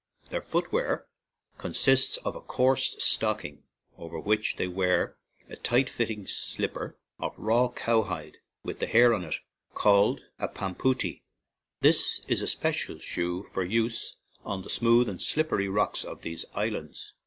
Their 0.31 0.41
foot 0.41 0.71
wear 0.73 1.05
consists 1.59 2.17
of 2.25 2.35
a 2.35 2.41
coarse 2.41 2.95
stocking, 3.03 3.61
over 3.99 4.19
which 4.19 4.55
they 4.55 4.67
wear 4.67 5.15
a 5.47 5.55
tight 5.57 5.91
fitting 5.91 6.25
slipper 6.25 6.97
of 7.19 7.37
raw 7.37 7.69
cowhide 7.69 8.37
with 8.63 8.79
the 8.79 8.87
hair 8.87 9.13
on 9.13 9.23
it, 9.23 9.35
called 9.75 10.21
a 10.39 10.47
"pampootie." 10.47 11.21
This 11.81 12.19
is 12.27 12.41
a 12.41 12.47
special 12.47 12.97
shoe 12.97 13.43
for 13.43 13.63
use 13.63 14.15
on 14.43 14.63
the 14.63 14.71
smooth 14.71 15.07
and 15.07 15.21
slippery 15.21 15.67
rocks 15.69 16.03
of 16.03 16.23
these 16.23 16.45
islands. 16.55 17.13